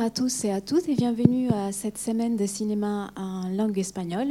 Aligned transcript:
À 0.00 0.08
tous 0.08 0.46
et 0.46 0.50
à 0.50 0.62
toutes 0.62 0.88
et 0.88 0.94
bienvenue 0.94 1.50
à 1.50 1.70
cette 1.70 1.98
semaine 1.98 2.34
de 2.34 2.46
cinéma 2.46 3.10
en 3.14 3.50
langue 3.50 3.78
espagnole. 3.78 4.28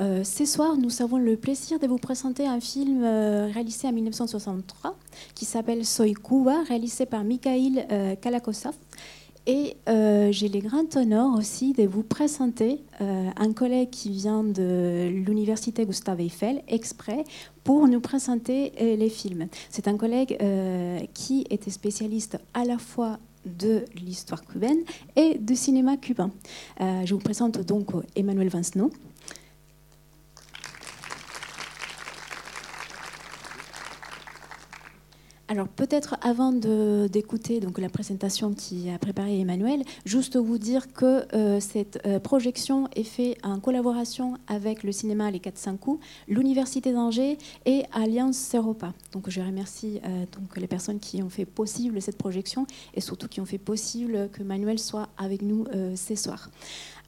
Euh, 0.00 0.24
ce 0.24 0.46
soir, 0.46 0.78
nous 0.78 1.02
avons 1.02 1.18
le 1.18 1.36
plaisir 1.36 1.78
de 1.78 1.86
vous 1.86 1.98
présenter 1.98 2.46
un 2.46 2.60
film 2.60 3.04
euh, 3.04 3.50
réalisé 3.52 3.86
en 3.86 3.92
1963 3.92 4.96
qui 5.34 5.44
s'appelle 5.44 5.84
Soy 5.84 6.14
Cuba, 6.14 6.62
réalisé 6.66 7.04
par 7.04 7.24
Mikhail 7.24 7.86
euh. 7.92 8.14
Et 9.46 9.76
euh, 9.86 10.32
j'ai 10.32 10.48
le 10.48 10.60
grand 10.60 10.96
honneur 10.96 11.36
aussi 11.36 11.74
de 11.74 11.86
vous 11.86 12.02
présenter 12.02 12.80
euh, 13.02 13.28
un 13.36 13.52
collègue 13.52 13.90
qui 13.90 14.08
vient 14.08 14.42
de 14.42 15.08
l'université 15.10 15.84
Gustave 15.84 16.22
Eiffel, 16.22 16.62
exprès 16.68 17.24
pour 17.64 17.86
nous 17.86 18.00
présenter 18.00 18.72
les 18.80 19.10
films. 19.10 19.48
C'est 19.68 19.88
un 19.88 19.98
collègue 19.98 20.38
qui 21.12 21.44
était 21.50 21.70
spécialiste 21.70 22.38
à 22.54 22.64
la 22.64 22.78
fois 22.78 23.18
de 23.46 23.84
l'histoire 23.94 24.44
cubaine 24.44 24.80
et 25.16 25.38
du 25.38 25.56
cinéma 25.56 25.96
cubain. 25.96 26.30
Euh, 26.80 27.02
je 27.04 27.14
vous 27.14 27.20
présente 27.20 27.58
donc 27.58 27.90
Emmanuel 28.16 28.48
Vincenot. 28.48 28.90
Alors 35.52 35.68
peut-être 35.68 36.16
avant 36.22 36.50
d'écouter 36.50 37.60
la 37.76 37.90
présentation 37.90 38.54
qui 38.54 38.88
a 38.88 38.98
préparé 38.98 39.38
Emmanuel, 39.38 39.82
juste 40.06 40.38
vous 40.38 40.56
dire 40.56 40.94
que 40.94 41.26
euh, 41.36 41.60
cette 41.60 42.00
euh, 42.06 42.18
projection 42.18 42.88
est 42.96 43.04
faite 43.04 43.36
en 43.42 43.60
collaboration 43.60 44.38
avec 44.46 44.82
le 44.82 44.92
cinéma 44.92 45.30
Les 45.30 45.40
4-5 45.40 45.76
coups, 45.76 46.02
l'Université 46.26 46.94
d'Angers 46.94 47.36
et 47.66 47.82
Alliance 47.92 48.54
Europa. 48.54 48.94
Donc 49.12 49.28
je 49.28 49.42
remercie 49.42 50.00
euh, 50.06 50.24
donc 50.32 50.56
les 50.56 50.66
personnes 50.66 51.00
qui 51.00 51.22
ont 51.22 51.28
fait 51.28 51.44
possible 51.44 52.00
cette 52.00 52.16
projection 52.16 52.66
et 52.94 53.02
surtout 53.02 53.28
qui 53.28 53.42
ont 53.42 53.44
fait 53.44 53.58
possible 53.58 54.30
que 54.32 54.40
Emmanuel 54.40 54.78
soit 54.78 55.10
avec 55.18 55.42
nous 55.42 55.66
ce 55.96 56.14
soir. 56.14 56.48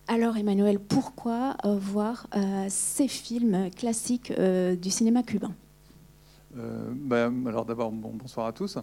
Alors 0.07 0.37
Emmanuel, 0.37 0.81
pourquoi 0.81 1.57
voir 1.65 2.27
ces 2.69 3.09
films 3.09 3.71
classiques 3.71 4.35
du 4.39 4.91
cinéma 4.91 5.23
cubain? 5.23 5.55
Euh, 6.57 6.91
bah, 6.95 7.31
alors 7.47 7.65
d'abord, 7.65 7.91
bon, 7.91 8.13
bonsoir 8.15 8.47
à 8.47 8.53
tous 8.53 8.79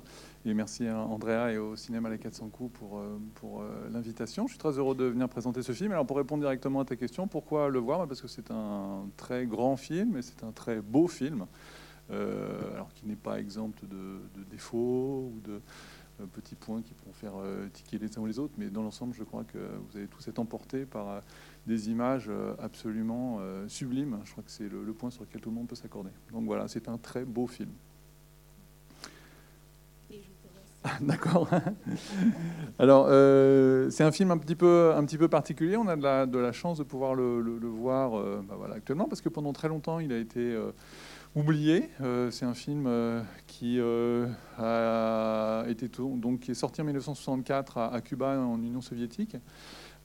et 0.46 0.54
merci 0.54 0.88
à 0.88 0.98
Andrea 0.98 1.52
et 1.52 1.58
au 1.58 1.76
cinéma 1.76 2.10
Les 2.10 2.18
400 2.18 2.50
coups 2.50 2.78
pour, 2.78 2.98
euh, 2.98 3.18
pour 3.36 3.62
euh, 3.62 3.90
l'invitation. 3.92 4.48
Je 4.48 4.54
suis 4.54 4.60
très 4.60 4.78
heureux 4.78 4.96
de 4.96 5.06
venir 5.06 5.30
présenter 5.30 5.62
ce 5.62 5.72
film. 5.72 5.92
Alors 5.92 6.06
pour 6.06 6.18
répondre 6.18 6.42
directement 6.42 6.82
à 6.82 6.86
ta 6.86 6.96
question, 6.96 7.28
pourquoi 7.28 7.70
le 7.70 7.80
voir? 7.80 8.00
Bah, 8.00 8.08
Parce 8.08 8.22
que 8.22 8.28
c'est 8.28 8.52
un 8.52 9.06
très 9.16 9.46
grand 9.46 9.78
film 9.78 10.18
et 10.18 10.22
c'est 10.22 10.44
un 10.44 10.52
très 10.52 10.82
beau 10.82 11.08
film, 11.08 11.46
alors 12.10 12.90
qui 12.94 13.08
n'est 13.08 13.16
pas 13.16 13.40
exempt 13.40 13.86
de, 13.86 14.20
de 14.36 14.44
défauts 14.50 15.32
ou 15.34 15.40
de 15.46 15.62
petits 16.26 16.56
points 16.56 16.82
qui 16.82 16.94
pourront 16.94 17.14
faire 17.14 17.34
euh, 17.38 17.68
tiquer 17.74 17.98
les 17.98 18.18
uns 18.18 18.22
ou 18.22 18.26
les 18.28 18.40
autres, 18.40 18.54
mais 18.58 18.70
dans 18.70 18.84
l'ensemble, 18.84 19.14
je 19.14 19.24
crois 19.24 19.44
que 19.44 19.58
vous 19.58 19.98
allez 19.98 20.08
tous 20.08 20.28
être 20.28 20.40
emportés 20.40 20.86
par 20.86 21.10
euh, 21.10 21.20
des 21.68 21.90
images 21.90 22.28
euh, 22.30 22.54
absolument 22.60 23.40
sublimes. 23.68 24.20
Je 24.26 24.32
crois 24.32 24.44
que 24.44 24.52
c'est 24.52 24.70
le, 24.70 24.84
le 24.84 24.94
point 24.94 25.10
sur 25.12 25.24
lequel 25.24 25.42
tout 25.42 25.50
le 25.50 25.56
monde 25.56 25.68
peut 25.68 25.76
s'accorder. 25.76 26.10
Donc 26.32 26.46
voilà, 26.46 26.68
c'est 26.68 26.88
un 26.90 26.98
très 26.98 27.26
beau 27.26 27.48
film. 27.48 27.70
Ah, 30.84 30.98
D'accord. 31.00 31.48
Alors, 32.80 33.06
euh, 33.10 33.92
c'est 33.92 34.04
un 34.04 34.12
film 34.12 34.32
un 34.32 34.38
petit 34.40 34.56
peu, 34.56 34.94
un 34.96 35.06
petit 35.06 35.18
peu 35.20 35.28
particulier. 35.28 35.78
On 35.78 35.88
a 35.88 35.96
de 35.96 36.02
la, 36.02 36.26
de 36.26 36.40
la 36.40 36.52
chance 36.52 36.80
de 36.80 36.84
pouvoir 36.84 37.14
le, 37.14 37.40
le- 37.40 37.60
le 37.60 37.68
voir 37.68 38.18
euh, 38.18 38.44
bah 38.48 38.56
voilà, 38.58 38.76
actuellement, 38.76 39.06
parce 39.08 39.22
que 39.22 39.30
pendant 39.30 39.54
très 39.54 39.68
longtemps, 39.68 40.00
il 40.00 40.12
a 40.12 40.18
été 40.18 40.40
euh, 40.40 40.72
oublié. 41.36 41.90
Euh, 42.02 42.32
c'est 42.32 42.46
un 42.46 42.54
film 42.54 42.86
euh, 42.88 43.22
qui, 43.48 43.78
euh, 43.80 44.28
a 44.58 45.66
été 45.68 45.88
donc, 45.88 46.42
qui 46.42 46.52
est 46.52 46.56
sorti 46.56 46.82
en 46.82 46.86
1964 46.86 47.78
à, 47.78 48.02
Cuba, 48.02 48.40
en 48.40 48.62
Union 48.62 48.82
soviétique. 48.82 49.38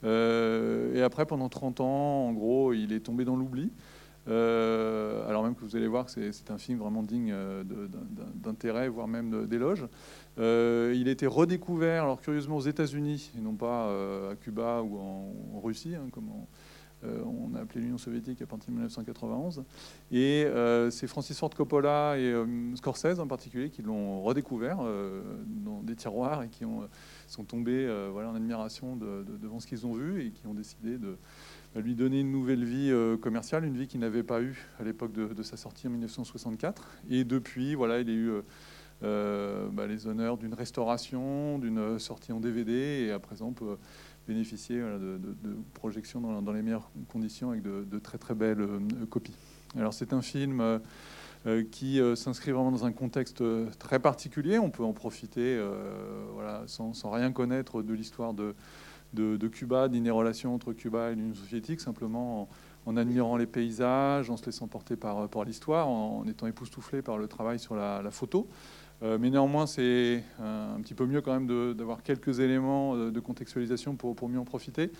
Et 0.04 1.02
après, 1.02 1.26
pendant 1.26 1.48
30 1.48 1.80
ans, 1.80 2.28
en 2.28 2.32
gros, 2.32 2.72
il 2.72 2.92
est 2.92 3.00
tombé 3.00 3.24
dans 3.24 3.34
l'oubli. 3.34 3.72
Alors 4.28 5.42
même 5.42 5.54
que 5.54 5.64
vous 5.64 5.74
allez 5.74 5.88
voir 5.88 6.06
que 6.06 6.30
c'est 6.32 6.50
un 6.50 6.58
film 6.58 6.78
vraiment 6.78 7.02
digne 7.02 7.34
d'intérêt, 8.34 8.88
voire 8.88 9.08
même 9.08 9.46
d'éloge. 9.46 9.86
Il 10.38 10.42
a 10.42 11.10
été 11.10 11.26
redécouvert, 11.26 12.04
alors 12.04 12.20
curieusement 12.20 12.56
aux 12.56 12.60
États-Unis, 12.60 13.32
et 13.36 13.40
non 13.40 13.54
pas 13.54 13.90
à 14.30 14.36
Cuba 14.36 14.82
ou 14.82 14.98
en, 14.98 15.60
Russie, 15.60 15.96
hein, 15.96 16.08
comme 16.12 16.30
on 17.24 17.54
a 17.54 17.60
appelé 17.60 17.80
l'Union 17.80 17.98
soviétique 17.98 18.42
à 18.42 18.46
partir 18.46 18.68
de 18.68 18.72
1991. 18.72 19.64
Et 20.10 20.44
euh, 20.46 20.90
c'est 20.90 21.06
Francis 21.06 21.38
Ford 21.38 21.50
Coppola 21.50 22.18
et 22.18 22.22
euh, 22.32 22.46
Scorsese 22.76 23.18
en 23.20 23.26
particulier 23.26 23.70
qui 23.70 23.82
l'ont 23.82 24.22
redécouvert 24.22 24.78
euh, 24.82 25.22
dans 25.46 25.82
des 25.82 25.96
tiroirs 25.96 26.42
et 26.42 26.48
qui 26.48 26.64
ont, 26.64 26.88
sont 27.26 27.44
tombés 27.44 27.86
euh, 27.86 28.10
en 28.12 28.34
admiration 28.34 28.96
de- 28.96 29.24
de- 29.24 29.36
devant 29.36 29.60
ce 29.60 29.66
qu'ils 29.66 29.86
ont 29.86 29.92
vu 29.92 30.22
et 30.24 30.30
qui 30.30 30.46
ont 30.46 30.54
décidé 30.54 30.98
de 30.98 31.16
lui 31.76 31.94
donner 31.94 32.20
une 32.20 32.32
nouvelle 32.32 32.64
vie 32.64 32.90
euh, 32.90 33.16
commerciale, 33.18 33.64
une 33.64 33.76
vie 33.76 33.86
qu'il 33.86 34.00
n'avait 34.00 34.22
pas 34.22 34.40
eue 34.40 34.66
à 34.80 34.82
l'époque 34.84 35.12
de, 35.12 35.42
sa 35.42 35.56
sortie 35.58 35.86
en 35.86 35.90
1964. 35.90 36.82
Et 37.10 37.24
depuis, 37.24 37.74
voilà, 37.74 38.00
il 38.00 38.08
a 38.08 38.12
eu 38.12 38.30
euh, 38.30 38.40
euh, 39.02 39.68
bah, 39.70 39.86
les 39.86 40.06
honneurs 40.06 40.38
d'une 40.38 40.54
restauration, 40.54 41.58
d'une 41.58 41.98
sortie 41.98 42.32
en 42.32 42.40
DVD, 42.40 43.04
et 43.06 43.10
à 43.12 43.18
présent 43.18 43.52
bénéficier 44.26 44.78
de, 44.78 45.18
projections 45.74 46.20
dans, 46.20 46.52
les 46.52 46.62
meilleures 46.62 46.90
conditions 47.08 47.50
avec 47.50 47.62
de, 47.62 47.98
très 47.98 48.18
très 48.18 48.34
belles 48.34 48.60
euh, 48.60 48.80
copies. 49.08 49.36
Alors 49.76 49.94
c'est 49.94 50.12
un 50.12 50.22
film 50.22 50.60
euh, 50.60 50.78
euh, 51.46 51.64
qui 51.70 52.00
s'inscrit 52.16 52.50
vraiment 52.50 52.72
dans 52.72 52.84
un 52.84 52.92
contexte 52.92 53.42
très 53.78 53.98
particulier. 53.98 54.58
On 54.58 54.70
peut 54.70 54.84
en 54.84 54.92
profiter 54.92 55.60
sans, 56.66 57.10
rien 57.10 57.32
connaître 57.32 57.82
de 57.82 57.94
l'histoire 57.94 58.34
de, 58.34 58.54
Cuba, 59.48 59.88
ni 59.88 60.00
des 60.00 60.10
relations 60.10 60.54
entre 60.54 60.72
Cuba 60.72 61.10
et 61.10 61.14
l'Union 61.14 61.34
soviétique, 61.34 61.80
simplement 61.80 62.48
en, 62.84 62.96
admirant 62.96 63.36
les 63.36 63.46
paysages, 63.46 64.28
en 64.28 64.36
se 64.36 64.46
laissant 64.46 64.66
porter 64.66 64.96
par, 64.96 65.44
l'histoire, 65.44 65.88
en, 65.88 66.24
étant 66.26 66.48
époustouflé 66.48 67.00
par 67.00 67.16
le 67.16 67.28
travail 67.28 67.58
sur 67.58 67.76
la 67.76 68.10
photo. 68.10 68.48
Euh, 69.02 69.18
mais 69.20 69.30
néanmoins, 69.30 69.66
c'est 69.66 70.24
un, 70.40 70.76
un 70.76 70.80
petit 70.80 70.94
peu 70.94 71.06
mieux 71.06 71.20
quand 71.20 71.38
même 71.38 71.74
d'avoir 71.74 72.02
quelques 72.02 72.40
éléments 72.40 72.96
de, 72.96 73.10
de 73.10 73.20
contextualisation 73.20 73.94
pour, 73.94 74.28
mieux 74.28 74.38
en 74.38 74.44
profiter. 74.44 74.90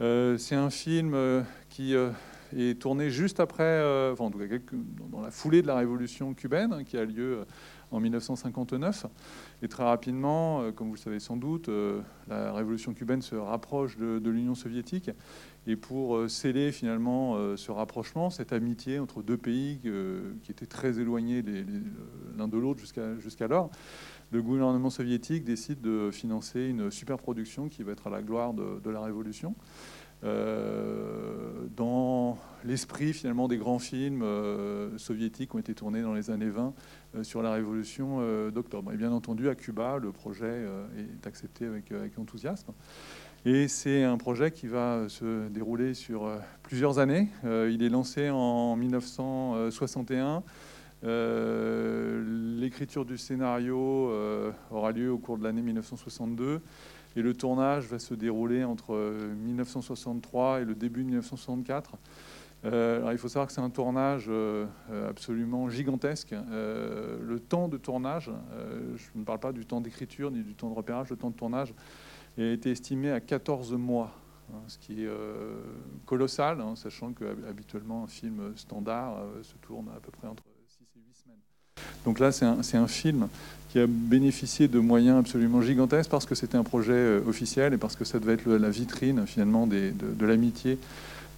Euh, 0.00 0.38
c'est 0.38 0.54
un 0.54 0.70
film 0.70 1.12
euh, 1.14 1.42
qui 1.68 1.94
euh, 1.94 2.10
est 2.56 2.80
tourné 2.80 3.10
juste 3.10 3.40
après, 3.40 3.62
euh, 3.62 4.14
en 4.18 4.30
tout 4.30 4.38
cas 4.38 4.46
dans, 5.10 5.20
la 5.20 5.30
foulée 5.30 5.62
de 5.62 5.66
la 5.66 5.76
révolution 5.76 6.34
cubaine 6.34 6.72
hein, 6.72 6.84
qui 6.84 6.96
a 6.96 7.04
lieu 7.04 7.38
euh, 7.38 7.44
en 7.90 8.00
1959. 8.00 9.06
Et 9.62 9.68
très 9.68 9.84
rapidement, 9.84 10.62
euh, 10.62 10.72
comme 10.72 10.88
vous 10.88 10.94
le 10.94 10.98
savez 10.98 11.20
sans 11.20 11.36
doute, 11.36 11.70
la 12.28 12.52
révolution 12.52 12.94
cubaine 12.94 13.22
se 13.22 13.34
rapproche 13.34 13.96
de, 13.96 14.30
l'Union 14.30 14.54
soviétique. 14.54 15.10
Et 15.66 15.76
pour 15.76 16.28
sceller 16.28 16.72
finalement 16.72 17.56
ce 17.56 17.70
rapprochement, 17.70 18.30
cette 18.30 18.52
amitié 18.52 18.98
entre 18.98 19.22
deux 19.22 19.36
pays 19.36 19.78
qui 20.42 20.50
étaient 20.50 20.66
très 20.66 20.98
éloignés 20.98 21.44
l'un 22.36 22.48
de 22.48 22.58
l'autre 22.58 22.80
jusqu'alors, 23.20 23.70
le 24.32 24.42
gouvernement 24.42 24.90
soviétique 24.90 25.44
décide 25.44 25.80
de 25.80 26.10
financer 26.10 26.66
une 26.66 26.90
super 26.90 27.18
production 27.18 27.68
qui 27.68 27.84
va 27.84 27.92
être 27.92 28.08
à 28.08 28.10
la 28.10 28.22
gloire 28.22 28.54
de 28.54 28.90
la 28.90 29.02
révolution. 29.02 29.54
Euh, 30.24 31.66
dans 31.74 32.38
l'esprit 32.64 33.12
finalement 33.12 33.48
des 33.48 33.56
grands 33.56 33.80
films 33.80 34.22
euh, 34.22 34.96
soviétiques 34.96 35.50
qui 35.50 35.56
ont 35.56 35.58
été 35.58 35.74
tournés 35.74 36.02
dans 36.02 36.14
les 36.14 36.30
années 36.30 36.48
20 36.48 36.74
euh, 37.16 37.24
sur 37.24 37.42
la 37.42 37.52
révolution 37.52 38.20
d'octobre. 38.50 38.92
Et 38.92 38.96
bien 38.96 39.10
entendu, 39.10 39.48
à 39.48 39.54
Cuba, 39.54 39.98
le 39.98 40.12
projet 40.12 40.66
est 40.96 41.26
accepté 41.26 41.66
avec, 41.66 41.92
enthousiasme. 42.18 42.72
Et 43.44 43.66
c'est 43.66 44.04
un 44.04 44.16
projet 44.16 44.52
qui 44.52 44.68
va 44.68 45.08
se 45.08 45.48
dérouler 45.48 45.94
sur 45.94 46.30
plusieurs 46.62 47.00
années. 47.00 47.28
Il 47.42 47.82
est 47.82 47.88
lancé 47.88 48.30
en 48.30 48.76
1961. 48.76 50.44
Euh, 51.04 52.22
L'écriture 52.60 53.04
du 53.04 53.18
scénario 53.18 54.12
aura 54.70 54.92
lieu 54.92 55.10
au 55.10 55.18
cours 55.18 55.38
de 55.38 55.42
l'année 55.42 55.62
1962 55.62 56.62
et 57.16 57.22
le 57.22 57.34
tournage 57.34 57.86
va 57.86 57.98
se 57.98 58.14
dérouler 58.14 58.64
entre 58.64 58.94
euh, 58.94 59.34
1963 59.34 60.60
et 60.60 60.64
le 60.64 60.74
début 60.74 61.00
de 61.00 61.06
1964. 61.06 61.92
Euh, 62.64 62.98
alors 62.98 63.12
il 63.12 63.18
faut 63.18 63.26
savoir 63.28 63.48
que 63.48 63.52
c'est 63.52 63.60
un 63.60 63.70
tournage 63.70 64.26
euh, 64.28 64.66
euh, 64.90 65.10
absolument 65.10 65.68
gigantesque. 65.68 66.32
Euh, 66.32 67.18
le 67.20 67.40
temps 67.40 67.66
de 67.68 67.76
tournage, 67.76 68.30
euh, 68.52 68.96
je 68.96 69.08
ne 69.18 69.24
parle 69.24 69.40
pas 69.40 69.52
du 69.52 69.66
temps 69.66 69.80
d'écriture 69.80 70.30
ni 70.30 70.42
du 70.42 70.54
temps 70.54 70.70
de 70.70 70.74
repérage, 70.74 71.10
le 71.10 71.16
temps 71.16 71.30
de 71.30 71.34
tournage 71.36 71.74
a 72.38 72.42
été 72.42 72.70
estimé 72.70 73.10
à 73.10 73.20
14 73.20 73.72
mois, 73.74 74.12
hein, 74.52 74.58
ce 74.68 74.78
qui 74.78 75.02
est 75.02 75.08
euh, 75.08 75.60
colossal, 76.06 76.60
hein, 76.60 76.76
sachant 76.76 77.12
que 77.12 77.24
hab- 77.24 77.44
habituellement 77.48 78.04
un 78.04 78.06
film 78.06 78.52
standard 78.56 79.18
euh, 79.18 79.42
se 79.42 79.56
tourne 79.56 79.88
à 79.94 79.98
peu 80.00 80.12
près 80.12 80.28
entre 80.28 80.42
Donc 82.04 82.18
là, 82.18 82.32
c'est 82.32 82.76
un, 82.76 82.88
film 82.88 83.28
qui 83.70 83.78
a 83.78 83.86
bénéficié 83.86 84.68
de 84.68 84.78
moyens 84.78 85.18
absolument 85.18 85.62
gigantesques 85.62 86.10
parce 86.10 86.26
que 86.26 86.34
c'était 86.34 86.58
un 86.58 86.64
projet 86.64 86.92
euh, 86.92 87.20
officiel 87.26 87.72
et 87.72 87.78
parce 87.78 87.96
que 87.96 88.04
ça 88.04 88.18
devait 88.18 88.34
être 88.34 88.46
la 88.46 88.70
vitrine 88.70 89.24
finalement 89.26 89.66
de, 89.66 89.92
l'amitié 90.20 90.78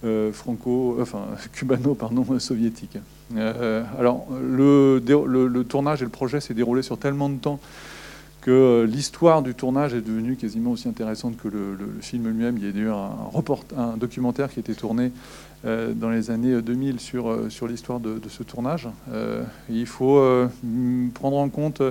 euh, 0.03 0.31
franco, 0.33 0.97
enfin 0.99 1.27
cubano, 1.53 1.93
pardon, 1.93 2.25
soviétique. 2.39 2.97
Euh, 3.35 3.83
alors 3.97 4.27
le 4.31 5.63
tournage 5.63 6.01
et 6.01 6.05
le 6.05 6.11
projet 6.11 6.41
s'est 6.41 6.53
déroulé 6.53 6.81
sur 6.81 6.97
tellement 6.97 7.29
de 7.29 7.37
temps 7.37 7.59
que 8.45 8.87
l'histoire 8.87 9.41
du 9.41 9.55
tournage 9.55 9.95
est 9.95 10.01
devenue 10.01 10.35
quasiment 10.35 10.69
aussi 10.69 10.87
intéressante 10.87 11.35
que 11.35 11.47
le, 11.47 11.77
film 12.01 12.27
lui-même. 12.27 12.57
Il 12.59 12.63
y 12.63 12.67
a 12.67 12.83
eu 12.83 12.89
un, 12.89 13.09
un 13.75 13.97
documentaire 13.97 14.51
qui 14.51 14.59
a 14.59 14.61
été 14.61 14.75
tourné 14.75 15.11
dans 15.63 16.11
les 16.11 16.29
années 16.29 16.61
2000 16.61 16.99
sur, 16.99 17.51
sur 17.51 17.67
l'histoire 17.67 17.99
de, 17.99 18.21
ce 18.29 18.43
tournage. 18.43 18.87
il 19.67 19.87
faut 19.87 20.21
prendre 21.15 21.37
en 21.37 21.49
compte 21.49 21.81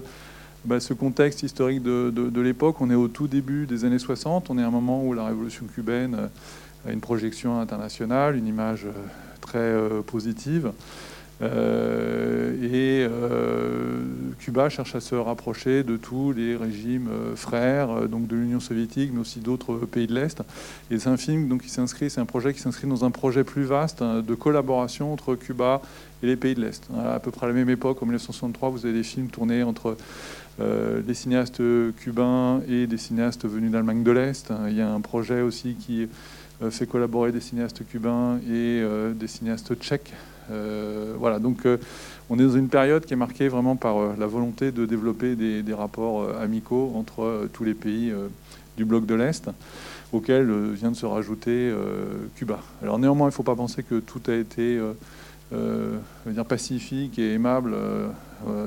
bah, 0.65 0.79
ce 0.79 0.95
contexte 0.95 1.43
historique 1.43 1.83
de, 1.83 2.11
de 2.11 2.41
l'époque. 2.41 2.81
On 2.81 2.89
est 2.89 2.95
au 2.95 3.09
tout 3.09 3.27
début 3.27 3.67
des 3.67 3.85
années 3.85 3.99
60, 3.99 4.49
on 4.49 4.57
est 4.57 4.63
à 4.63 4.69
un 4.69 4.71
moment 4.71 5.05
où 5.05 5.13
la 5.13 5.27
révolution 5.27 5.67
cubaine 5.67 6.31
a 6.87 6.93
une 6.93 7.01
projection 7.01 7.59
internationale, 7.59 8.37
une 8.37 8.47
image 8.47 8.87
très 9.41 9.75
positive. 10.07 10.71
Euh, 11.43 12.53
et 12.63 13.07
euh, 13.11 14.03
Cuba 14.39 14.69
cherche 14.69 14.95
à 14.95 15.01
se 15.01 15.15
rapprocher 15.15 15.83
de 15.83 15.97
tous 15.97 16.33
les 16.33 16.57
régimes 16.57 17.09
euh, 17.11 17.37
frères, 17.37 18.09
donc 18.09 18.27
de 18.27 18.37
l'Union 18.37 18.61
soviétique, 18.61 19.11
mais 19.13 19.21
aussi 19.21 19.41
d'autres 19.41 19.75
pays 19.79 20.07
de 20.07 20.15
l'Est. 20.15 20.43
Et 20.91 20.99
c'est 20.99 21.09
un 21.09 21.17
film 21.17 21.49
donc, 21.49 21.63
qui 21.63 21.71
s'inscrit, 21.71 22.11
c'est 22.11 22.21
un 22.21 22.27
projet 22.27 22.55
qui 22.55 22.61
s'inscrit 22.61 22.87
dans 22.87 23.05
un 23.05 23.11
projet 23.11 23.45
plus 23.45 23.65
vaste 23.65 24.03
hein, 24.03 24.23
de 24.27 24.35
collaboration 24.35 25.13
entre 25.13 25.35
Cuba 25.35 25.83
et 26.23 26.27
les 26.27 26.37
pays 26.37 26.55
de 26.55 26.61
l'Est. 26.61 26.87
À 26.97 27.19
peu 27.19 27.31
près 27.31 27.47
à 27.47 27.49
la 27.49 27.55
même 27.55 27.71
époque, 27.71 28.03
en 28.03 28.07
1963, 28.07 28.71
vous 28.71 28.87
avez 28.87 28.95
des 28.95 29.03
films 29.03 29.29
tournés 29.29 29.63
entre 29.63 29.97
des 30.61 31.15
cinéastes 31.15 31.61
cubains 31.97 32.61
et 32.69 32.87
des 32.87 32.97
cinéastes 32.97 33.45
venus 33.45 33.73
d'Allemagne 33.73 34.05
de 34.05 34.11
l'Est. 34.13 34.53
Il 34.69 34.77
y 34.77 34.81
a 34.81 34.89
un 34.89 35.01
projet 35.01 35.41
aussi 35.41 35.75
qui 35.75 36.09
fait 36.71 36.87
collaborer 36.87 37.33
des 37.33 37.41
cinéastes 37.41 37.85
cubains 37.85 38.39
et 38.49 38.85
des 39.15 39.27
cinéastes 39.27 39.75
tchèques. 39.75 40.13
Euh, 40.51 41.15
voilà, 41.19 41.39
donc 41.39 41.67
euh, 41.67 41.79
on 42.31 42.39
est 42.39 42.43
dans 42.43 42.57
une 42.57 42.69
période 42.69 43.05
qui 43.05 43.13
est 43.13 43.17
marquée 43.17 43.49
vraiment 43.49 43.77
par 43.77 43.99
euh, 43.99 44.15
la 44.19 44.27
volonté 44.27 44.73
de 44.73 44.87
développer 44.87 45.35
des, 45.37 45.75
rapports 45.75 46.29
amicaux 46.39 46.93
entre 46.95 47.49
tous 47.53 47.65
les 47.65 47.75
pays 47.75 48.13
du 48.77 48.85
bloc 48.85 49.07
de 49.07 49.15
l'Est, 49.15 49.51
auquel 50.13 50.51
vient 50.73 50.93
de 50.93 50.97
se 50.97 51.05
rajouter 51.05 51.75
Cuba. 52.37 52.61
Alors 52.81 53.01
néanmoins, 53.01 53.27
il 53.27 53.31
ne 53.31 53.35
faut 53.35 53.43
pas 53.43 53.57
penser 53.57 53.83
que 53.83 53.99
tout 53.99 54.21
a 54.29 54.35
été 54.35 54.81
dire 55.51 56.45
pacifique 56.45 57.19
et 57.19 57.33
aimable 57.33 57.75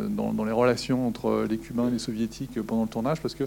dans, 0.10 0.44
les 0.44 0.52
relations 0.52 1.08
entre 1.08 1.46
les 1.50 1.58
Cubains 1.58 1.88
et 1.88 1.92
les 1.92 2.00
Soviétiques 2.00 2.62
pendant 2.62 2.84
le 2.84 2.90
tournage, 2.90 3.22
parce 3.22 3.36
que 3.36 3.46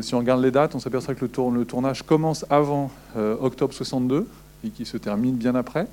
si 0.00 0.14
on 0.14 0.18
regarde 0.18 0.40
les 0.40 0.52
dates, 0.52 0.76
on 0.76 0.80
s'aperçoit 0.80 1.16
que 1.16 1.24
le, 1.24 1.58
le, 1.58 1.64
tournage 1.64 2.02
commence 2.02 2.46
avant 2.48 2.92
octobre 3.16 3.74
62 3.74 4.24
et 4.64 4.70
qui 4.70 4.84
se 4.84 4.96
termine 4.96 5.34
bien 5.34 5.56
après. 5.56 5.88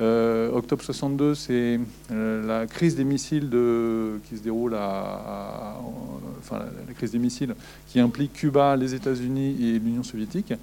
Euh, 0.00 0.50
octobre 0.52 0.82
62, 0.82 1.34
c'est 1.34 1.78
euh, 2.10 2.46
la 2.46 2.66
crise 2.66 2.96
des 2.96 3.04
missiles 3.04 3.50
de, 3.50 4.18
qui 4.28 4.38
se 4.38 4.42
déroule 4.42 4.74
à, 4.74 5.78
enfin, 6.38 6.60
la, 6.86 6.94
crise 6.94 7.12
des 7.12 7.18
missiles 7.18 7.54
qui 7.88 8.00
implique 8.00 8.32
Cuba, 8.32 8.76
les 8.76 8.94
États-Unis 8.94 9.56
et 9.60 9.78
l'Union 9.78 10.02
soviétique. 10.02 10.54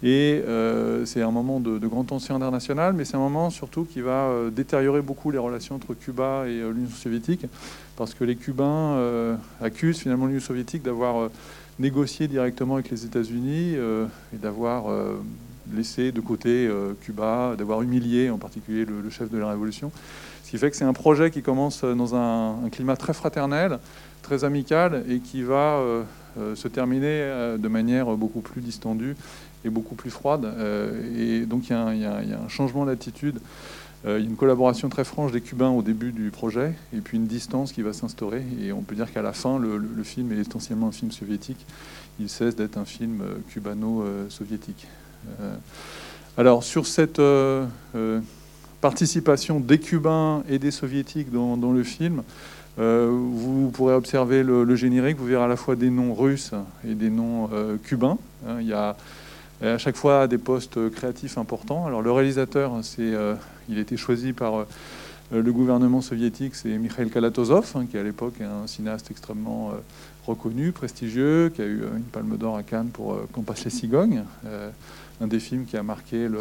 Et 0.00 0.44
euh, 0.46 1.04
c'est 1.06 1.22
un 1.22 1.32
moment 1.32 1.58
de, 1.58 1.76
grande 1.88 2.06
tension 2.06 2.36
internationale, 2.36 2.92
mais 2.92 3.04
c'est 3.04 3.16
un 3.16 3.20
moment 3.20 3.50
surtout 3.50 3.84
qui 3.84 4.00
va 4.00 4.32
détériorer 4.52 5.02
beaucoup 5.02 5.32
les 5.32 5.38
relations 5.38 5.74
entre 5.74 5.94
Cuba 5.94 6.44
et 6.46 6.60
l'Union 6.60 6.90
soviétique, 6.90 7.46
parce 7.96 8.14
que 8.14 8.22
les 8.22 8.36
Cubains 8.36 9.36
accusent 9.60 9.98
finalement 9.98 10.26
l'Union 10.26 10.40
soviétique 10.40 10.84
d'avoir 10.84 11.30
négocié 11.80 12.28
directement 12.28 12.74
avec 12.74 12.90
les 12.90 13.04
États-Unis 13.06 13.74
et 13.74 14.36
d'avoir 14.36 14.84
laissé 15.74 16.12
de 16.12 16.20
côté 16.20 16.66
euh, 16.66 16.92
Cuba, 17.00 17.54
d'avoir 17.56 17.82
humilié 17.82 18.30
en 18.30 18.38
particulier 18.38 18.84
le, 18.84 19.10
chef 19.10 19.30
de 19.30 19.38
la 19.38 19.48
révolution. 19.48 19.90
Ce 20.44 20.50
qui 20.50 20.58
fait 20.58 20.70
que 20.70 20.76
c'est 20.76 20.84
un 20.84 20.92
projet 20.92 21.30
qui 21.30 21.42
commence 21.42 21.84
dans 21.84 22.14
un, 22.14 22.68
climat 22.70 22.96
très 22.96 23.12
fraternel, 23.12 23.78
très 24.22 24.44
amical, 24.44 25.04
et 25.08 25.18
qui 25.18 25.42
va 25.42 25.76
euh, 25.76 26.02
euh, 26.38 26.54
se 26.54 26.68
terminer 26.68 27.56
de 27.58 27.68
manière 27.68 28.16
beaucoup 28.16 28.40
plus 28.40 28.60
distendue 28.60 29.16
et 29.64 29.70
beaucoup 29.70 29.94
plus 29.94 30.10
froide. 30.10 30.46
et 31.18 31.40
donc 31.40 31.68
il 31.68 31.72
y, 31.72 32.04
a 32.04 32.18
un, 32.18 32.48
changement 32.48 32.86
d'attitude. 32.86 33.40
Il 34.04 34.10
y 34.10 34.14
a 34.14 34.18
une 34.18 34.36
collaboration 34.36 34.88
très 34.88 35.02
franche 35.02 35.32
des 35.32 35.40
Cubains 35.40 35.70
au 35.70 35.82
début 35.82 36.12
du 36.12 36.30
projet, 36.30 36.74
et 36.94 37.00
puis 37.00 37.18
une 37.18 37.26
distance 37.26 37.72
qui 37.72 37.82
va 37.82 37.92
s'instaurer. 37.92 38.42
Et 38.62 38.72
on 38.72 38.82
peut 38.82 38.94
dire 38.94 39.12
qu'à 39.12 39.22
la 39.22 39.32
fin, 39.32 39.58
le, 39.58 40.02
film 40.04 40.32
est 40.32 40.38
essentiellement 40.38 40.88
un 40.88 40.92
film 40.92 41.10
soviétique. 41.10 41.66
Il 42.20 42.28
cesse 42.28 42.54
d'être 42.54 42.78
un 42.78 42.84
film 42.84 43.22
cubano-soviétique. 43.48 44.86
Euh, 45.40 45.54
alors 46.36 46.62
sur 46.62 46.86
cette 46.86 47.18
euh, 47.18 47.66
euh, 47.94 48.20
participation 48.80 49.60
des 49.60 49.78
Cubains 49.78 50.42
et 50.48 50.58
des 50.58 50.70
Soviétiques 50.70 51.32
dans, 51.32 51.72
le 51.72 51.82
film, 51.82 52.22
vous 52.76 53.72
pourrez 53.72 53.94
observer 53.94 54.44
le, 54.44 54.76
générique, 54.76 55.16
vous 55.16 55.26
verrez 55.26 55.42
à 55.42 55.48
la 55.48 55.56
fois 55.56 55.74
des 55.74 55.90
noms 55.90 56.14
russes 56.14 56.52
et 56.88 56.94
des 56.94 57.10
noms 57.10 57.50
cubains. 57.82 58.18
Hein. 58.46 58.58
il 58.60 58.68
y 58.68 58.72
a 58.72 58.96
à 59.60 59.78
chaque 59.78 59.96
fois 59.96 60.28
des 60.28 60.38
postes 60.38 60.88
créatifs 60.90 61.38
importants. 61.38 61.86
Alors 61.86 62.02
le 62.02 62.12
réalisateur, 62.12 62.72
c'est, 62.82 63.14
il 63.68 63.78
a 63.78 63.80
été 63.80 63.96
choisi 63.96 64.32
par 64.32 64.64
le 65.32 65.52
gouvernement 65.52 66.00
soviétique, 66.02 66.54
c'est 66.54 66.68
Mikhail 66.78 67.10
Kalatozov, 67.10 67.72
hein, 67.74 67.86
qui 67.90 67.98
à 67.98 68.04
l'époque 68.04 68.34
est 68.40 68.44
un 68.44 68.68
cinéaste 68.68 69.10
extrêmement 69.10 69.72
reconnu, 70.24 70.70
prestigieux, 70.70 71.50
qui 71.52 71.62
a 71.62 71.64
eu 71.64 71.82
une 71.96 72.04
palme 72.04 72.36
d'or 72.36 72.56
à 72.56 72.62
Cannes 72.62 72.90
pour 72.92 73.18
Qu'on 73.32 73.42
passe 73.42 73.64
les 73.64 73.70
cigognes 73.70 74.22
un 75.20 75.26
des 75.26 75.40
films 75.40 75.64
qui 75.64 75.76
a 75.76 75.82
marqué 75.82 76.28
le, 76.28 76.40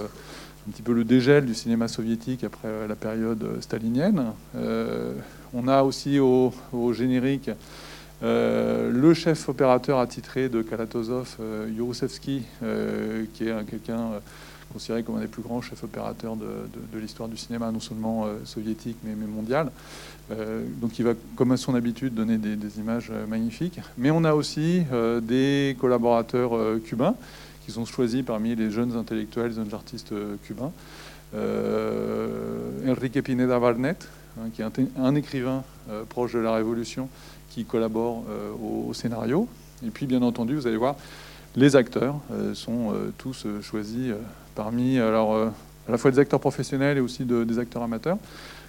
un 0.68 0.71
petit 0.71 0.81
peu 0.81 0.94
le 0.94 1.06
dégel 1.06 1.45
du 1.45 1.56
cinéma 1.56 1.88
soviétique 1.88 2.44
après 2.44 2.88
la 2.88 2.95
période 2.95 3.62
stalinienne. 3.62 4.33
Euh, 4.56 5.13
on 5.53 5.68
a 5.68 5.83
aussi 5.83 6.19
au, 6.19 6.51
générique 6.91 7.50
euh, 8.24 8.91
le 8.91 9.13
chef 9.13 9.47
opérateur 9.47 10.00
attitré 10.00 10.50
de 10.50 10.62
Kalatozov, 10.62 11.38
euh, 11.39 11.69
euh 11.69 13.25
qui 13.33 13.47
est 13.47 13.65
quelqu'un 13.69 14.09
considéré 14.74 15.03
comme 15.03 15.15
un 15.18 15.21
des 15.21 15.27
plus 15.27 15.41
grands 15.41 15.62
chefs 15.62 15.83
opérateurs 15.83 16.35
de, 16.35 17.00
l'histoire 17.00 17.29
du 17.29 17.38
cinéma, 17.38 17.71
non 17.71 17.79
seulement 17.79 18.27
soviétique 18.44 18.97
mais, 19.03 19.15
mondial. 19.15 19.71
donc 20.81 21.00
il 21.00 21.06
va, 21.06 21.13
comme 21.38 21.53
à 21.53 21.57
son 21.57 21.74
habitude, 21.75 22.13
donner 22.13 22.38
des 22.38 22.79
images 22.79 23.12
magnifiques. 23.29 23.79
Mais 23.97 24.12
on 24.12 24.25
a 24.25 24.33
aussi 24.33 24.83
des 25.21 25.77
collaborateurs 25.79 26.51
cubains 26.83 27.15
qui 27.67 27.73
sont 27.73 27.85
choisis 27.85 28.23
parmi 28.23 28.55
les 28.55 28.71
jeunes 28.71 28.95
intellectuels, 28.95 29.49
les 29.49 29.55
jeunes 29.55 29.73
artistes 29.73 30.13
euh, 30.13 30.37
cubains. 30.45 30.71
Euh, 31.35 32.89
Enrique 32.89 33.21
Pineda 33.21 33.59
Barnet, 33.59 33.97
hein, 34.39 34.45
qui 34.53 34.61
est 34.61 34.65
un, 34.97 35.15
écrivain 35.15 35.65
euh, 35.89 36.05
proche 36.07 36.31
de 36.31 36.39
la 36.39 36.53
Révolution, 36.53 37.09
qui 37.49 37.65
collabore 37.65 38.23
au, 38.61 38.93
scénario. 38.93 39.49
Et 39.85 39.89
puis, 39.89 40.05
bien 40.05 40.21
entendu, 40.21 40.55
vous 40.55 40.65
allez 40.65 40.77
voir, 40.77 40.95
les 41.57 41.75
acteurs 41.75 42.15
sont 42.53 42.93
tous 43.17 43.47
choisis 43.63 44.13
parmi, 44.53 44.99
alors, 44.99 45.36
à 45.36 45.91
la 45.91 45.97
fois 45.97 46.12
des 46.12 46.19
acteurs 46.19 46.39
professionnels 46.39 46.97
et 46.97 47.01
aussi 47.01 47.25
des 47.25 47.57
acteurs 47.57 47.81
amateurs 47.81 48.19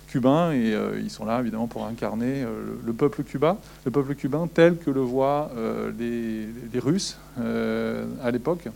cubains 0.07 0.52
et 0.52 0.75
ils 1.02 1.11
sont 1.11 1.26
là 1.26 1.38
évidemment 1.40 1.67
pour 1.67 1.85
incarner 1.85 2.47
le, 2.87 2.93
peuple 2.95 3.25
cubain, 3.25 3.59
le 3.85 3.90
peuple 3.90 4.14
cubain 4.14 4.49
tel 4.52 4.78
que 4.78 4.90
le 4.90 5.02
voient 5.02 5.50
les, 5.99 6.49
Russes 6.81 7.19
à 7.37 8.31
l'époque. 8.31 8.69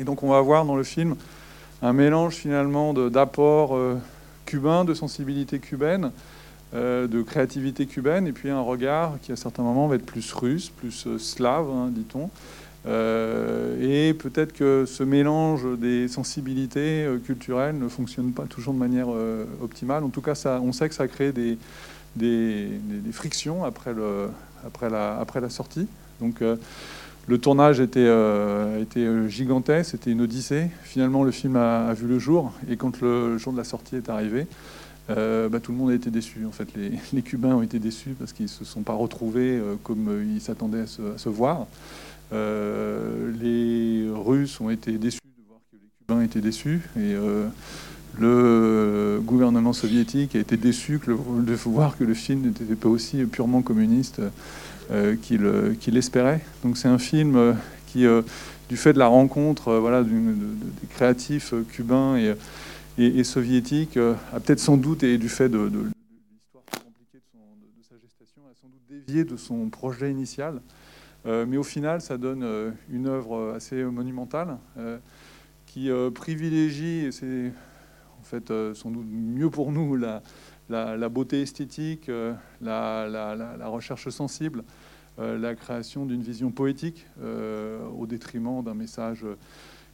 Et 0.00 0.04
donc 0.04 0.22
on 0.22 0.28
va 0.28 0.40
voir 0.40 0.64
dans 0.64 0.76
le 0.76 0.82
film 0.82 1.14
un 1.82 1.92
mélange 1.92 2.34
finalement 2.34 2.94
d'apports 2.94 3.76
euh, 3.76 3.98
cubains, 4.46 4.86
de 4.86 4.94
sensibilité 4.94 5.58
cubaine, 5.58 6.10
euh, 6.74 7.06
de 7.06 7.20
créativité 7.20 7.84
cubaine, 7.84 8.26
et 8.26 8.32
puis 8.32 8.48
un 8.48 8.62
regard 8.62 9.18
qui 9.20 9.30
à 9.30 9.36
certains 9.36 9.62
moments 9.62 9.88
va 9.88 9.96
être 9.96 10.06
plus 10.06 10.32
russe, 10.32 10.70
plus 10.70 11.06
euh, 11.06 11.18
slave, 11.18 11.66
hein, 11.68 11.90
dit-on. 11.90 12.30
et 12.86 14.14
peut-être 14.14 14.54
que 14.54 14.86
ce 14.86 15.02
mélange 15.02 15.66
des 15.78 16.08
sensibilités 16.08 17.06
culturelles 17.26 17.78
ne 17.78 17.88
fonctionne 17.88 18.32
pas 18.32 18.44
toujours 18.44 18.72
de 18.72 18.78
manière 18.78 19.08
optimale. 19.60 20.02
En 20.02 20.08
tout 20.08 20.22
cas, 20.22 20.32
on 20.62 20.72
sait 20.72 20.88
que 20.88 20.94
ça 20.94 21.06
crée 21.06 21.32
des, 21.32 21.58
frictions 23.12 23.66
après 23.66 24.88
la 24.88 25.50
sortie. 25.50 25.86
Donc 26.22 26.42
le 27.30 27.38
tournage 27.38 27.78
était, 27.78 28.00
euh, 28.00 28.82
était 28.82 29.06
euh, 29.06 29.28
gigantesque, 29.28 29.92
c'était 29.92 30.10
une 30.10 30.20
odyssée. 30.20 30.68
Finalement, 30.82 31.22
le 31.22 31.30
film 31.30 31.54
a, 31.54 31.94
vu 31.94 32.08
le 32.08 32.18
jour, 32.18 32.52
et 32.68 32.76
quand 32.76 33.00
le 33.00 33.38
jour 33.38 33.52
de 33.52 33.58
la 33.58 33.62
sortie 33.62 33.94
est 33.94 34.08
arrivé, 34.08 34.48
euh, 35.10 35.48
bah, 35.48 35.60
tout 35.60 35.70
le 35.70 35.78
monde 35.78 35.90
a 35.90 35.94
été 35.94 36.10
déçu. 36.10 36.44
En 36.44 36.50
fait, 36.50 36.66
les, 36.74 37.22
Cubains 37.22 37.54
ont 37.54 37.62
été 37.62 37.78
déçus 37.78 38.16
parce 38.18 38.32
qu'ils 38.32 38.46
ne 38.46 38.50
se 38.50 38.64
sont 38.64 38.82
pas 38.82 38.94
retrouvés 38.94 39.62
comme 39.84 40.24
ils 40.34 40.40
s'attendaient 40.40 40.80
à, 40.80 40.86
se, 40.88 41.28
voir. 41.28 41.68
les 42.32 44.08
Russes 44.12 44.60
ont 44.60 44.70
été 44.70 44.98
déçus 44.98 45.20
de 45.24 45.46
voir 45.46 45.60
que 45.70 45.76
les 45.76 45.88
Cubains 46.00 46.22
étaient 46.22 46.40
déçus. 46.40 46.80
Et 46.98 47.14
le 48.18 49.20
gouvernement 49.22 49.72
soviétique 49.72 50.34
a 50.34 50.40
été 50.40 50.56
déçu 50.56 51.00
de 51.06 51.54
voir 51.54 51.96
que 51.96 52.02
le 52.02 52.14
film 52.14 52.40
n'était 52.42 52.74
pas 52.74 52.88
aussi 52.88 53.22
purement 53.24 53.62
communiste 53.62 54.20
euh, 54.92 55.14
qu'il 55.14 55.96
espérait. 55.96 56.40
Donc 56.64 56.76
c'est 56.76 56.88
un 56.88 56.98
film 56.98 57.36
euh, 57.36 57.52
qui, 57.86 58.06
euh, 58.06 58.22
du 58.68 58.76
fait 58.76 58.92
de 58.92 58.98
la 58.98 59.06
rencontre 59.06 59.74
voilà, 59.74 60.02
des 60.02 60.86
créatifs 60.88 61.54
cubains 61.70 62.16
et, 62.16 62.34
et, 62.98 63.22
soviétiques, 63.22 63.96
a 63.96 64.40
peut-être 64.40 64.58
sans 64.58 64.76
doute, 64.76 65.04
et 65.04 65.16
du 65.16 65.28
fait 65.28 65.48
de, 65.48 65.58
l'histoire 65.58 66.64
compliquée 66.84 67.18
de, 67.18 67.82
sa 67.88 67.94
gestation, 68.02 68.42
a 68.50 68.54
sans 68.60 68.66
doute 68.66 68.82
dévié 68.88 69.24
de 69.24 69.36
son 69.36 69.68
projet 69.68 70.10
initial. 70.10 70.60
mais 71.24 71.56
au 71.56 71.62
final, 71.62 72.00
ça 72.00 72.18
donne 72.18 72.74
une 72.90 73.06
œuvre 73.06 73.54
assez 73.54 73.82
monumentale 73.84 74.58
qui 75.66 75.88
privilégie, 76.14 77.06
et 77.06 77.12
c'est 77.12 77.52
en 78.20 78.24
fait 78.24 78.52
sans 78.74 78.90
doute 78.90 79.06
mieux 79.08 79.50
pour 79.50 79.72
nous, 79.72 79.96
la, 79.96 80.22
la, 80.70 81.08
beauté 81.08 81.42
esthétique, 81.42 82.10
la, 82.60 83.08
la, 83.08 83.66
recherche 83.68 84.08
sensible, 84.08 84.64
la 85.18 85.54
création 85.54 86.06
d'une 86.06 86.22
vision 86.22 86.50
poétique 86.50 87.06
au 87.20 88.06
détriment 88.06 88.62
d'un 88.62 88.74
message 88.74 89.26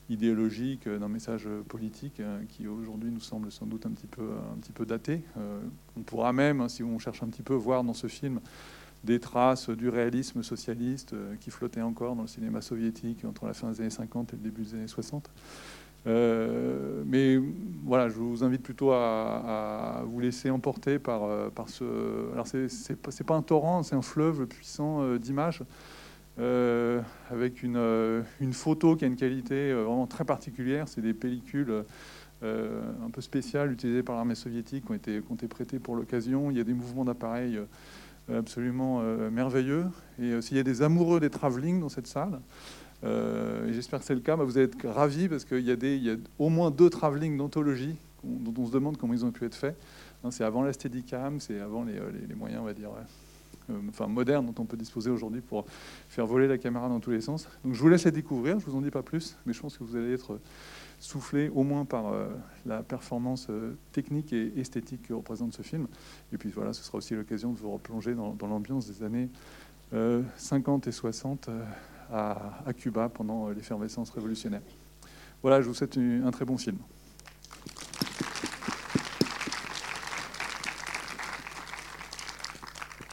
idéologique, 0.09 0.89
d'un 0.89 1.09
message 1.09 1.49
politique 1.69 2.23
qui 2.49 2.69
aujourd'hui 2.69 3.11
nous 3.11 3.21
semble 3.21 3.51
sans 3.51 3.67
doute 3.67 3.87
un 3.87 3.91
petit 3.91 4.07
peu, 4.07 4.23
un 4.23 4.59
petit 4.59 4.73
peu 4.73 4.87
daté. 4.87 5.23
on 5.97 6.03
pourra 6.03 6.33
même, 6.33 6.61
hein, 6.61 6.69
si 6.69 6.83
on 6.83 6.99
cherche 6.99 7.23
un 7.23 7.29
petit 7.29 7.43
peu, 7.43 7.55
voir 7.55 7.83
dans 7.83 7.95
ce 7.95 8.07
film 8.07 8.41
des 9.07 9.21
traces 9.21 9.71
du 9.71 9.89
réalisme 9.89 10.43
socialiste 10.43 11.13
euh, 11.13 11.37
qui 11.41 11.51
flottait 11.51 11.81
encore 11.81 12.17
dans 12.17 12.23
le 12.23 12.29
cinéma 12.29 12.61
soviétique 12.61 13.25
entre 13.25 13.47
la 13.47 13.55
fin 13.55 13.71
des 13.71 13.81
années 13.81 13.91
50 13.91 14.33
et 14.33 14.37
le 14.37 14.43
début 14.43 14.63
des 14.63 14.75
années 14.75 14.89
60. 14.89 15.31
Euh, 16.07 17.03
mais 17.07 17.41
voilà, 17.85 18.09
je 18.09 18.15
vous 18.15 18.45
invite 18.45 18.63
plutôt 18.63 18.93
à, 18.93 20.03
vous 20.07 20.21
laisser 20.21 20.51
emporter 20.51 20.99
par, 20.99 21.25
euh, 21.25 21.51
par 21.51 21.69
ce. 21.69 21.85
Alors, 22.33 22.47
c'est 22.47 22.97
pas, 23.01 23.11
pas 23.27 23.35
un 23.35 23.43
torrent, 23.43 23.83
c'est 23.83 23.97
un 23.97 24.03
fleuve 24.03 24.47
puissant 24.47 25.17
d'images, 25.17 25.63
avec 26.39 27.63
une, 27.63 28.25
une, 28.41 28.53
photo 28.53 28.97
qui 28.97 29.05
a 29.05 29.09
une 29.09 29.17
qualité 29.17 29.73
vraiment 29.73 30.07
très 30.07 30.25
particulière. 30.25 30.89
C'est 30.89 31.01
des 31.01 31.15
pellicules 31.15 31.85
un 32.43 33.11
peu 33.13 33.21
spéciales 33.21 33.73
utilisées 33.73 34.03
par 34.03 34.17
l'armée 34.17 34.35
soviétique 34.35 34.85
qui 34.85 34.93
ont 34.93 34.95
été, 34.95 35.21
qui 35.21 35.33
ont 35.33 35.35
été 35.35 35.49
prêtées 35.49 35.79
pour 35.79 35.97
l'occasion. 35.97 36.51
Il 36.51 36.57
y 36.57 36.61
a 36.61 36.65
des 36.65 36.75
mouvements 36.75 37.05
d'appareils 37.05 37.59
absolument 38.35 39.01
euh, 39.03 39.31
merveilleux. 39.31 39.87
Et 40.21 40.25
euh, 40.25 40.41
s'il 40.41 40.57
y 40.57 40.61
a 40.61 40.65
des 40.65 40.83
amoureux 40.83 41.21
des 41.21 41.31
travelling 41.31 41.81
dans 41.81 41.89
cette 41.89 42.07
salle, 42.07 42.41
euh, 43.05 43.73
j'espère 43.73 44.01
que 44.01 44.05
c'est 44.05 44.15
le 44.15 44.21
cas, 44.21 44.37
vous 44.37 44.57
allez 44.57 44.67
être 44.67 44.89
ravis 44.89 45.29
parce 45.29 45.45
qu'il 45.45 45.61
y, 45.61 46.11
a 46.11 46.17
au 46.39 46.49
moins 46.49 46.71
deux 46.71 46.91
travelling 46.91 47.37
d'anthologie 47.37 47.95
dont 48.25 48.55
on 48.59 48.67
se 48.67 48.73
demande 48.73 48.97
comment 48.97 49.13
ils 49.13 49.25
ont 49.25 49.31
pu 49.31 49.45
être 49.45 49.55
faits. 49.55 49.77
Hein, 50.25 50.31
c'est 50.31 50.45
avant 50.45 50.63
la 50.63 50.73
Steadicam, 50.73 51.39
c'est 51.41 51.61
avant 51.61 51.85
les, 51.85 51.95
les, 52.29 52.35
moyens, 52.35 52.61
on 52.63 52.65
va 52.65 52.73
dire, 52.73 52.91
enfin, 53.89 54.07
modernes 54.07 54.47
dont 54.47 54.63
on 54.63 54.65
peut 54.65 54.77
disposer 54.77 55.11
aujourd'hui 55.11 55.41
pour 55.41 55.67
faire 56.09 56.27
voler 56.27 56.49
la 56.49 56.59
caméra 56.59 56.89
dans 56.89 57.01
tous 57.01 57.11
les 57.11 57.21
sens. 57.21 57.49
Donc 57.65 57.75
je 57.75 57.81
vous 57.81 57.89
laisse 57.89 58.05
les 58.05 58.11
découvrir, 58.11 58.59
je 58.59 58.67
vous 58.67 58.77
en 58.77 58.81
dis 58.81 58.91
pas 58.91 59.03
plus, 59.03 59.37
mais 59.47 59.53
je 59.53 59.61
pense 59.61 59.77
que 59.77 59.85
vous 59.85 59.97
allez 59.97 60.13
être 60.13 60.39
soufflé 60.99 61.49
au 61.49 61.63
moins 61.63 61.85
par 61.85 62.09
euh, 62.09 62.29
la 62.65 62.83
performance 62.83 63.49
euh, 63.51 63.77
technique 63.93 64.33
et 64.33 64.53
esthétique 64.59 65.03
que 65.03 65.13
représente 65.13 65.55
ce 65.55 65.63
film. 65.63 65.87
Et 66.33 66.39
puis 66.39 66.51
voilà, 66.51 66.73
ce 66.73 66.83
sera 66.83 66.99
aussi 66.99 67.15
l'occasion 67.15 67.53
de 67.53 67.59
vous 67.59 67.71
replonger 67.73 68.15
dans, 68.15 68.35
l'ambiance 68.43 68.87
des 68.87 69.05
années 69.05 69.29
50 69.93 70.87
euh, 70.87 70.91
et 70.91 70.93
60 70.93 71.51
à, 72.13 72.73
Cuba 72.77 73.09
pendant 73.09 73.51
l'effervescence 73.51 74.11
révolutionnaire. 74.11 74.63
Voilà, 75.43 75.61
je 75.61 75.69
vous 75.69 75.75
souhaite 75.75 75.97
un 75.99 76.31
très 76.31 76.45
bon 76.45 76.57
film. 76.57 76.79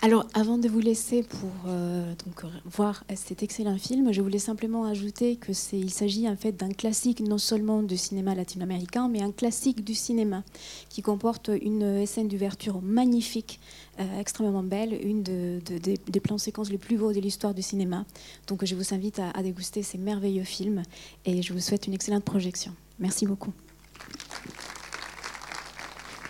Alors, 0.06 0.26
avant 0.34 0.58
de 0.58 0.68
vous 0.68 0.82
laisser 0.82 1.24
pour 1.24 1.50
euh, 1.66 2.14
donc, 2.26 2.44
voir 2.66 3.06
cet 3.16 3.42
excellent 3.42 3.78
film, 3.78 4.12
je 4.12 4.22
voulais 4.22 4.38
simplement 4.38 4.84
ajouter 4.84 5.38
que 5.38 5.54
c'est, 5.54 5.80
il 5.80 5.92
s'agit 5.92 6.28
en 6.28 6.36
fait 6.36 6.52
d'un 6.52 6.72
classique 6.72 7.22
non 7.22 7.38
seulement 7.38 7.82
du 7.82 7.96
cinéma 7.96 8.36
latino-américain, 8.36 9.08
mais 9.08 9.22
un 9.22 9.32
classique 9.32 9.82
du 9.82 9.96
cinéma 9.96 10.44
qui 10.90 11.02
comporte 11.02 11.50
une 11.62 12.06
scène 12.06 12.28
d'ouverture 12.28 12.82
magnifique, 12.82 13.62
euh, 14.02 14.20
extrêmement 14.20 14.62
belle, 14.62 14.94
une 15.02 15.24
des 15.24 16.20
plans 16.20 16.38
séquences 16.38 16.70
les 16.70 16.78
plus 16.78 16.98
beaux 16.98 17.14
de 17.14 17.22
l'histoire 17.22 17.54
du 17.54 17.62
cinéma. 17.62 18.04
Donc, 18.48 18.66
je 18.66 18.76
vous 18.76 18.94
invite 18.94 19.20
à 19.20 19.42
déguster 19.42 19.84
ces 19.84 19.98
merveilleux 19.98 20.44
films 20.44 20.84
et 21.24 21.42
je 21.42 21.54
vous 21.54 21.62
souhaite 21.62 21.88
une 21.88 21.94
excellente 21.94 22.26
projection. 22.26 22.74
Merci 23.00 23.26
beaucoup. 23.26 23.54